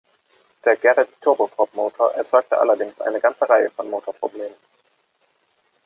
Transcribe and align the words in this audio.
Der 0.65 0.77
Garrett-Turbopropmotor 0.77 2.15
erzeugte 2.15 2.57
allerdings 2.57 2.99
eine 3.01 3.19
ganze 3.21 3.47
Reihe 3.47 3.69
von 3.69 3.87
Motorproblemen. 3.87 4.57